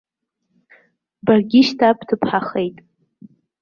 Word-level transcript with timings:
Баргьы 1.25 1.61
шьҭа 1.67 1.89
бҭыԥҳахеит. 1.97 2.77